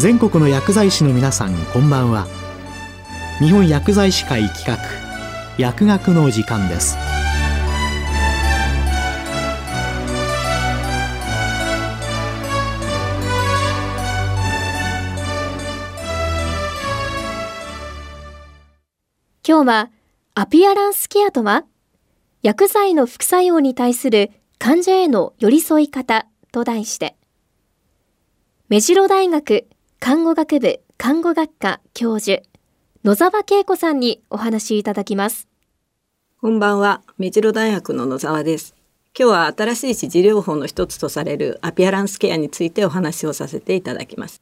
[0.00, 2.26] 全国の薬剤師の皆さんこんばんは。
[3.38, 4.78] 日本薬剤師会企画
[5.58, 6.96] 薬学の時間です。
[19.46, 19.90] 今日は
[20.34, 21.66] アピアランスケアとは
[22.42, 27.16] 薬剤の副作用に対する患者への寄り添い方と題して
[28.70, 29.66] 目白大学
[30.02, 32.42] 看護学部看護学科教授
[33.04, 35.46] 野沢恵子さんにお話しいただきます。
[36.40, 37.02] こんばんは。
[37.18, 38.74] 目白大学の野沢です。
[39.16, 44.40] 今日は新しい支持療法の一つとされるアピアランスケアについてお話をさせていただきます。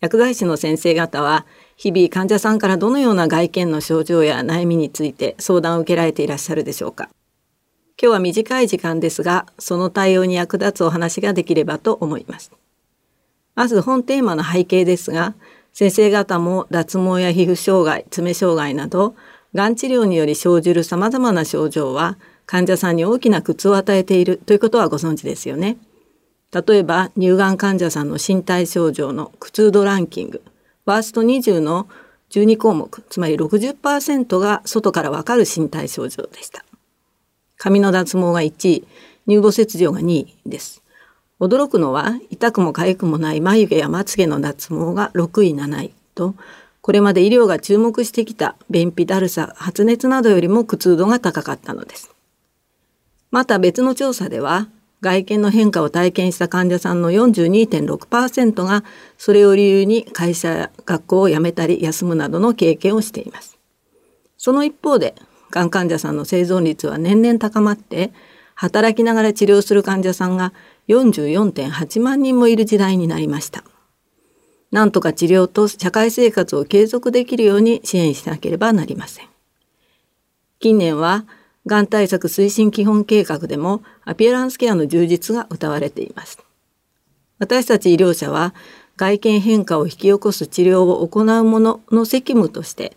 [0.00, 1.46] 薬剤師の先生方は
[1.78, 7.08] 日々患者さんからどのような外見の症状や悩みについて相談を受けられていらっしゃるでしょうか。
[8.00, 12.52] 今日は短い時間ですがその対応に役立つお話ができればと思います。
[13.58, 15.34] まず本テーマの背景ですが
[15.72, 19.16] 先生方も脱毛や皮膚障害爪障害など
[19.52, 25.76] がん治療により生じるさまざまな症状は患者さんに大きな苦痛を与えているということはご存知ですよね
[26.52, 30.40] 例えば乳がん患者さんの身体症状の苦痛度ランキング
[30.88, 31.88] ワースト20の
[32.30, 36.64] 12項目、つまり60%が外からわかる身体症状でした。
[37.58, 38.84] 髪の脱毛が1位、
[39.26, 40.82] 乳房切除が2位です。
[41.40, 46.34] 驚くのは、痛くも痒くもない眉毛やまつげの脱毛が6位、7位と、
[46.80, 52.10] これまで医療が注目してきた便秘、だるさ、発熱などよりも苦痛度が高かったのです。
[53.30, 54.68] また別の調査では、
[55.00, 58.82] 外見の変化を体験した患者さんの42.6%が
[59.16, 63.58] それを理由に会社や学校を辞めたり休むなどの経験をしています。
[64.36, 65.14] その一方で、
[65.50, 68.12] がん患者さんの生存率は年々高まって、
[68.56, 70.52] 働きながら治療する患者さんが
[70.88, 73.64] 44.8万人もいる時代になりました。
[74.70, 79.26] なんとか治療と社会生活を継続できるように支援しなければなりません。
[80.60, 81.24] 近年は
[81.66, 86.38] がん対策推進基本計画でもアピアランスケアの充実が謳われています。
[87.38, 88.54] 私たち医療者は
[88.96, 92.96] 外見変化を引き起こす治療を行う者の責務として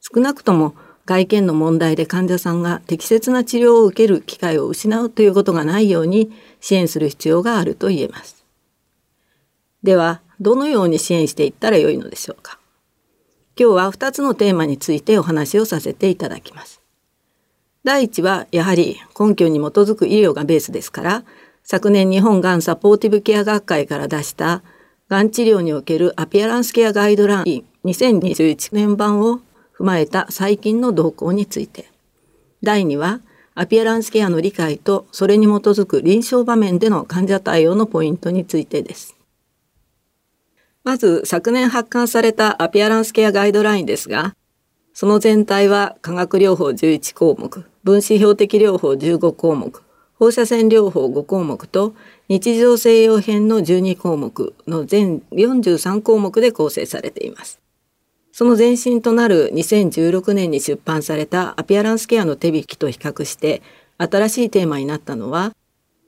[0.00, 0.74] 少なくとも
[1.08, 6.30] 外見の問題で患者さんが適切な治療を受ける機会を失うということがないように
[6.60, 8.44] 支援する必要があると言えます。
[9.82, 12.58] では、どのように支援していったらよいのでしょうか？
[13.58, 16.82] 今日は2つのテーマについてお話をさせていただきます。
[17.84, 21.24] 第一はやはり根拠に基づく医療がベースですから
[21.64, 24.62] 昨年日本がんサポーティブケア学会から出した
[25.08, 29.40] がん治療におけるアピアランスケアガイドライン2021年版を
[29.78, 31.90] 踏まえた最近の動向について
[32.62, 33.20] 第2は
[33.54, 39.16] アピアランスケアの理解とそれに基づく臨床場面での患者対応のポイントについてです。
[40.84, 44.34] まず昨年発刊されたアピアランスケアガイドラインですが
[44.94, 49.82] その全体は化学療法11項目、分子標的療法15項目、
[50.14, 51.94] 放射線療法5項目と
[52.28, 57.60] 日常西洋編の12項目の全43項目で構成されています。
[58.38, 63.62] その前身となる2016年に出版されたアピアランスケアの手引きと比較して
[63.96, 65.56] 新しいテーマになったのは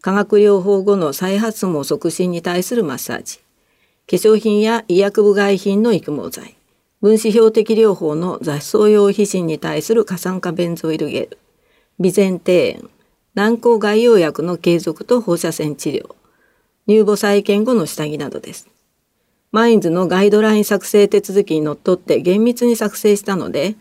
[0.00, 3.42] 化学療法後の再発毛促進に対するマッサージ、化
[4.14, 6.54] 粧品や医薬部外品の育毛剤、
[7.00, 11.38] 分子標的療法の雑草用皮疹に対する過酸化ベンゾイルゲル、
[11.98, 12.90] 微前庭炎、
[13.34, 16.14] 軟膏外用薬の継続と放射線治療、
[16.86, 18.68] 乳母再建後の下着などです。
[19.52, 23.74] マインズのガイドライン作成手続きにのっとって厳密に作成したので、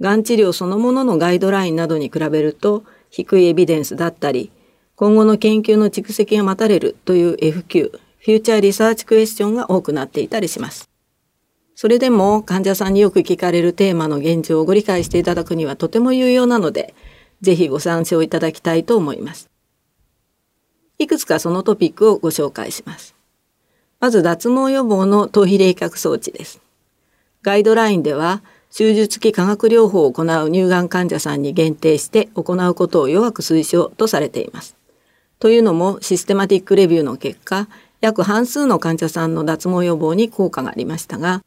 [0.00, 4.50] がん治療そのもののガイドラインなどに比べると低いエビデンスだったり、
[4.96, 10.88] 今後の研究の蓄積が待たれるという FQ、フューチャーリサーチクエスチョンが多くなっていたりします。
[11.74, 16.94] それでも患者さんによく聞かれるテーマの現状をご理解していただくにはとても有用なので、
[17.42, 19.50] ぜひご参照いただきたいと思います。
[20.98, 23.19] いくつかそのトピックをご紹介します。
[24.00, 26.60] まず脱毛予防の頭皮冷却装置です。
[27.42, 28.42] ガイドラインでは、
[28.74, 34.76] 手術期化学療法を行う乳がん患者さんに限定して行うことを弱く推奨とされています。
[35.38, 37.68] というのもシステマティックレビューの結果、
[38.00, 41.42] 約半数の患者さんの脱毛予防に効果がありましたが、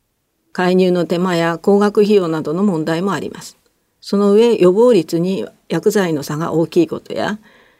[0.51, 3.57] 介入の手間や高額費用などの問題もあります。
[3.99, 7.39] その上予防率に薬剤の差が大きいことや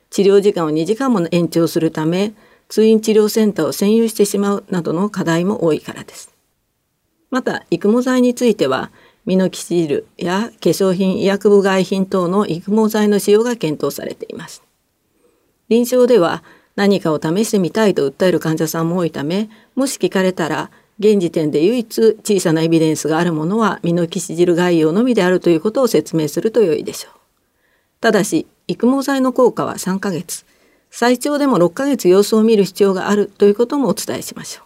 [0.10, 2.34] 治療時間を2時間も延長するため
[2.74, 6.34] 通院治療センターを占有してしまうなどの課題も多いからです。
[7.30, 8.90] また育毛剤については
[9.28, 14.64] ミノキシルや化粧品医薬部外品等の育毛剤の使用が検討されています。
[15.70, 16.44] 臨床では
[16.76, 27.14] 何かを試してみたいと訴える患者さんも多いためもし聞かれたら現時点で唯一小さなエビデンスがあるものはミノキシジル概要のみであるということを説明すると良いでしょう。
[28.02, 30.44] ただし育毛剤の効果は3ヶ月
[30.96, 34.66] 最長でも6ヶ月様子を見る必要があるということもお伝えしましょう。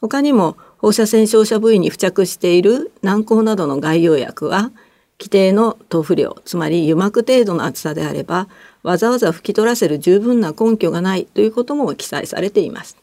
[0.00, 4.72] 他にも放射線照射部位に付着している軟膏などの外用薬は
[5.20, 8.48] 規定の豆腐量つまり油膜程度の厚さであれば
[8.82, 12.96] わざわざ拭き取らせる十分な根拠がないということも記載されています。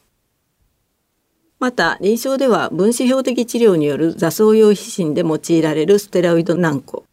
[1.59, 7.03] また臨床では分子標的治療による雑草用皮疹で用いられるステロイド軟膏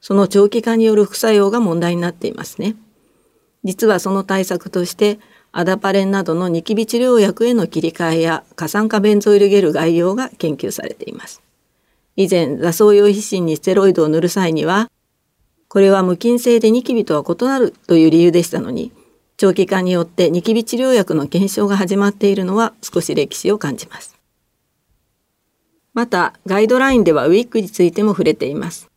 [0.00, 2.74] その長期化による副作用が問題になっていますね。
[3.64, 5.18] 実はその対策として
[5.52, 11.42] アダパレンなどのニキビ治療薬への切り替えや過酸化ベンゾイルゲル概要が研究されています。
[12.16, 14.90] 以前、雑草用皮疹にステロイドを塗る際には、
[15.68, 18.92] これは無菌性でニキビとは異なるという理由でしたのに、
[19.36, 24.16] 長期化によってニキビ治療薬の検証が始まっているのは少し歴史を感じます。
[25.92, 28.90] また、ガイドラインではウィッグについても触れています。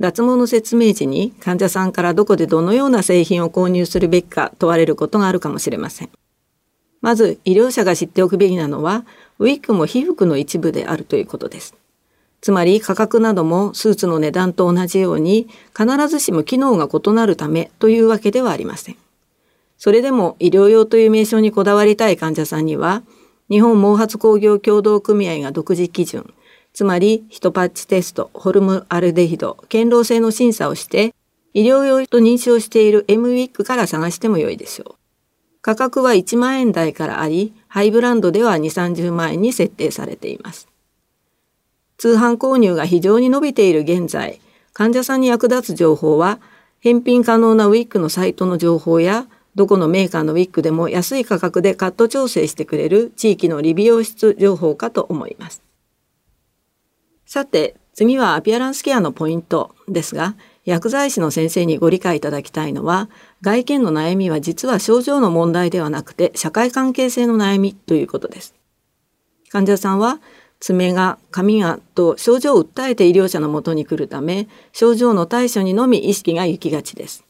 [0.00, 6.10] 脱毛の説明時に患者さんからどこでどのような製品を購入するべきか問われることがあるかもしれません。
[7.00, 9.04] まず、医療者が知っておくべきなのは、
[9.38, 11.74] ウィッグも被服の一部であるということです。
[12.40, 18.96] つまり価格などもスーツの値段と同じように必ずしも機能が異なるためというわけではありません。
[19.78, 23.02] それでも医療用という名称にこだわりたい患者さんには
[23.48, 26.34] 日本毛髪工業協同組合が独自基準
[26.74, 31.14] つまりヒトパッチテストホルムアルデヒド堅牢性の審査をして
[31.54, 34.94] 医療用と認証している m ウィックから探しても良いでしょう。
[35.62, 40.68] 価格は1万円台からありハイブランドでは2 3 0万円に設定されています。
[41.96, 44.40] 通販購入が非常に伸びている現在、
[44.72, 46.38] 患者さんに役立つ情報は、
[46.80, 55.63] 返品可能なウィッグのサイトの情報や、どこのメーカーのウィッグでも安い価格でカット調整してくれる地域の理美容室情報かと思います。
[57.26, 63.08] さて、次はアピアランスケアのポイントですが、薬剤師の先生にご理解いただきたいのは、
[63.42, 68.54] 外見の悩みは実は症状の問題ではなくて社会関係性の悩みということです。
[69.50, 70.20] 患者さんは
[70.58, 77.24] 爪が髪がと症状を訴えて医療者のもとに来るため症状の対処にのみ意識が行きがちです。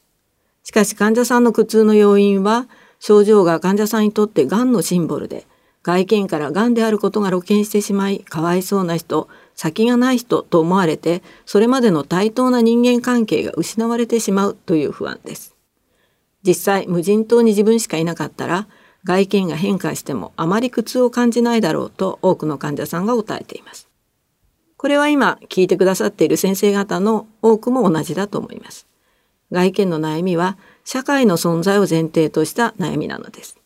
[0.63, 2.67] しかし患者さんの苦痛の要因は
[2.99, 5.45] 症状が患者さんにとってがんのシンボルで
[5.83, 15.55] 外見からがんであることが露見してしまいかわいそうな人先がない人と思われてそれまでの対等な人間関係が失われてしまうという不安です。
[16.45, 18.67] 実際無人島に自分しかいなかったら
[19.03, 23.87] 外見が変化してもあまり苦痛を感じないだろうと多くの患者さんが答えています。
[24.77, 28.87] これは今聞いてくださっている先生方の多くも同じだと思います。
[29.51, 33.57] 外見の悩みは社会の存在を前提とした悩みなのです。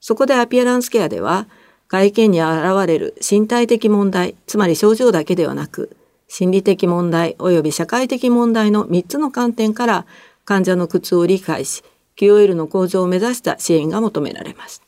[0.00, 1.46] そこでアピアランスケアでは
[1.92, 5.94] 外見に現れる身体的問題、つまり症状だけではなく、
[6.26, 10.06] 心理的問題及び社会的問題の3つの観点から
[10.46, 11.82] 患者の苦痛を理解し、
[12.16, 14.80] QOL の向上を目指した支援が求められます。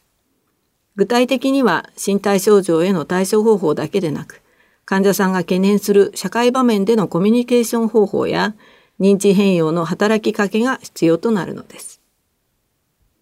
[0.96, 4.40] 具体的には身体症状への対処方法だけでなく、
[4.86, 8.54] 患者さんが懸念する社会場面でのコミュニケーション方法や
[8.98, 12.00] 認知変容の働きかけが必要となるのです。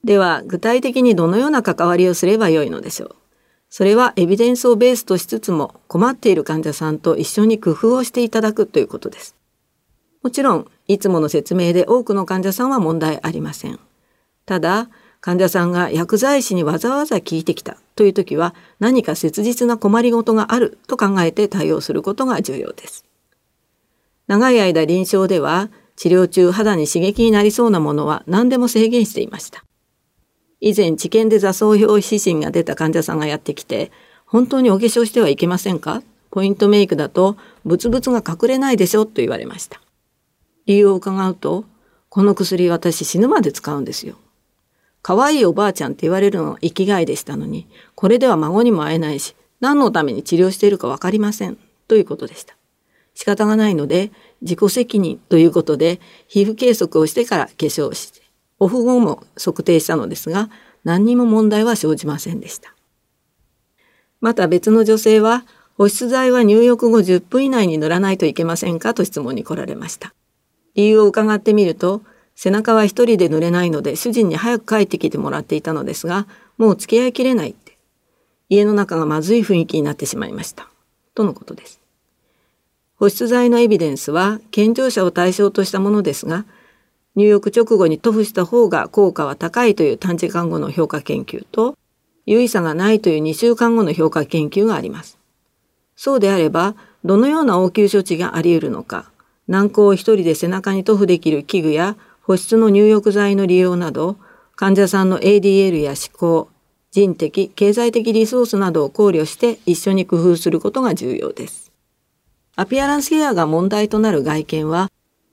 [0.05, 3.22] では、具体的にどのような関わりをすればよいのでしょう？
[3.75, 9.35] それはエビデンスをベースとしつつも困っている患者さんと一緒に工夫をしていただくということです。
[10.23, 13.81] もちろん、いつもの説明で多くの患者さんは問題ありません。
[14.45, 14.91] ただ
[15.23, 23.07] 患者さんが薬剤師にわざわざ聞いてきたという時は何か切実な困りごとがあると考えて対応することが重要です。
[24.27, 29.65] 長い間臨床では治療中肌に刺激になりそうなものは何でも制限していました。
[30.63, 33.93] 以前治験で座草表指針が出た患者さんがやってきて
[34.25, 39.83] 本当にお化粧してはいけませんかポイントメイクだとブツブツが隠れないでしょと言われました。
[40.65, 41.67] 理由を伺うと
[42.09, 44.17] この薬私死ぬまで使うんですよ。
[45.03, 47.67] 可愛いおばあちゃんって言われるのは生きがいでしたのに、
[47.97, 51.59] これでは孫にも会えないし、何のために治療しているかわかりません。
[51.89, 52.57] ということでした。
[53.15, 58.22] 仕方がないので、自己責任ということで、皮膚計測をしてから化粧して、
[58.63, 60.49] オフ後も測定したのですが、
[60.85, 62.73] 何にも問題は生じませんでした。
[64.21, 65.45] また別の女性は、
[65.77, 70.15] 保湿剤は入浴後10分以内に塗らないといけませんかと質問に来られました。
[70.77, 72.03] 理由を伺ってみると、
[72.37, 77.77] 背中は一人で濡れないので主人に早く帰ってきてもらっていたのですが、もう付き合いきれないって。
[78.49, 80.69] 家の中がまずい雰囲気になってしまいました。
[81.17, 81.81] とのことです。
[82.95, 86.45] 保湿剤のエビデンスは健常者を対象としたものですが、
[87.15, 91.77] 入浴直後に塗布した方が効果は高いという短時間後の評価研究と、
[92.25, 95.19] 有意差がないという2週間後の評価研究があります。
[95.97, 99.11] そうであれば、どのような応急処置があり得るのか、
[99.49, 104.17] 軟膏を一人で背中に塗布できる器具や保湿の入浴剤の利用など、
[104.55, 106.49] 患者さんの ADL や思考、
[106.93, 111.73] 人的、経済的リソースなどを考慮して一緒に工夫することが重要です。
[112.55, 114.91] アピアランスケアが問題となる外見は、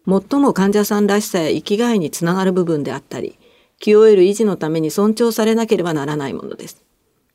[0.10, 3.38] 最も患者さんらしさや生きがいにつながる部分であったり、
[3.80, 6.84] QOL 維持のために尊重されなければならないものです。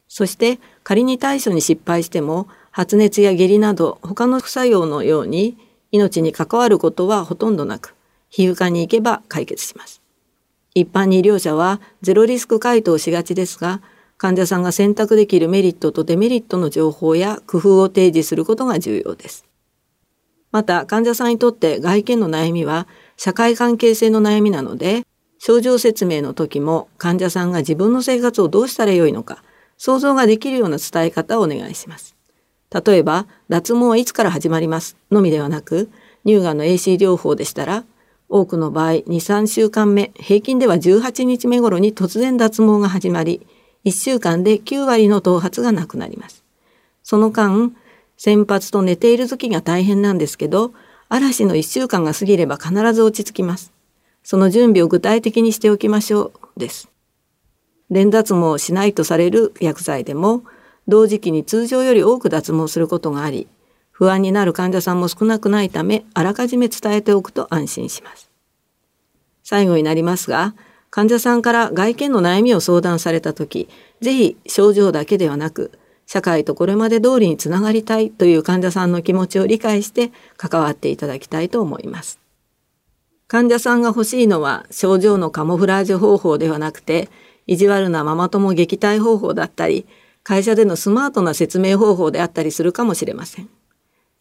[0.09, 5.57] そして仮に対処に失敗しても発熱や下痢など他の副作用のように
[5.93, 7.95] 命に関わることはほとんどなく
[8.29, 10.03] 皮膚科に行けば解決します。
[10.75, 13.81] 一般に医療者はゼロリスク回答しがちですが
[14.17, 19.45] 患者さんが選択できるメリットとデメリットの情報や工夫を提示することが重要です。
[20.55, 25.05] また患者さんにとって外見の悩みは社会関係性の悩みなので
[25.41, 29.43] 症状説明の時も患者さんが自分の生活をどうしたらよいのか
[29.79, 32.15] 想像ができるような伝え方をお願いします。
[32.71, 34.97] 例えば脱毛はいつから始まります？
[35.11, 35.91] のみではなく
[36.25, 37.83] 乳がんの AC 療法でしたら
[38.29, 43.45] 多くの場合23週間目平均では18日目頃に突然脱毛が始まり
[43.85, 46.45] 1週間で9割の頭髪がなくなります。
[47.03, 47.75] その間
[48.17, 50.73] 先発と寝ている時が大変なんですけど
[51.09, 53.73] 嵐の1週間が過ぎれば必ず落ち着きます。
[54.23, 56.89] その準備を具体的にしておきましょうです。
[57.91, 60.43] 連脱毛しないとされる薬剤でも
[60.89, 63.47] 同時期に通常より多く脱毛することがあり
[63.91, 68.31] 不安になる患者さんも少なくないためあらかじめ伝えておくと安心します。
[69.43, 70.55] 最後になりますが
[70.91, 73.69] 患者さんから外見の悩みを相談された時
[74.01, 75.71] 是非症状だけではなく
[76.07, 82.19] 社会とこれまで通りにつながりたいという患者さんの気持ちを理解して関わっていただきたいと思います。
[83.27, 87.09] 患者さんが欲しいのは症状のカモフラージュ方法ではなくて
[87.47, 89.87] 意地悪なママ友撃退方法だったり
[90.23, 93.49] 会社でのスマートな説明方法であったりするかもしれません。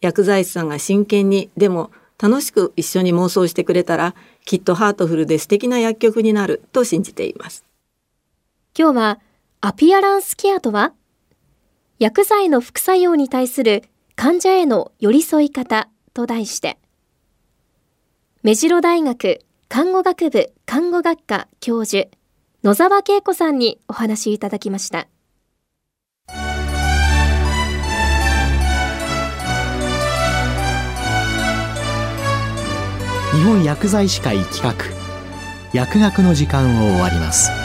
[0.00, 4.14] 薬剤師さんが真剣にでも楽しく一緒に妄想してくれたら
[4.44, 7.64] きっとハートフルで素敵な薬局になると信じています。
[8.78, 9.20] 今日は
[9.60, 10.92] アピアランスケアとは？
[11.98, 13.84] 薬剤の副作用に対する
[14.16, 16.78] 患者への寄り添い方と題して
[18.42, 22.08] 目白大学看護学部看護学科教授
[22.62, 25.06] 野沢恵子さんにお話いただきました。
[33.34, 34.74] 日本薬剤師会企画
[35.72, 37.63] 薬学の時間を終わります。